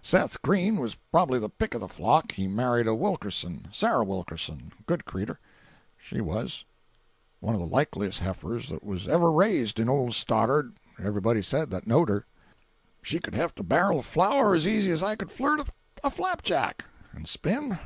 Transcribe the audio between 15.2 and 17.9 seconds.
flirt a flapjack. And spin?